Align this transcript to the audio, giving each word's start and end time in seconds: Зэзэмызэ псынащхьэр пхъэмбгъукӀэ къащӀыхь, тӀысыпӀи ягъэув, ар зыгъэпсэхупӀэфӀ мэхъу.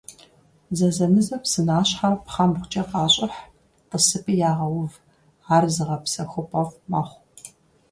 Зэзэмызэ 0.77 1.37
псынащхьэр 1.43 2.15
пхъэмбгъукӀэ 2.25 2.83
къащӀыхь, 2.89 3.39
тӀысыпӀи 3.89 4.35
ягъэув, 4.49 4.93
ар 5.55 5.63
зыгъэпсэхупӀэфӀ 5.75 6.75
мэхъу. 6.91 7.19